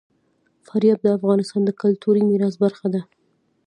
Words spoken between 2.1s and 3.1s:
میراث برخه ده.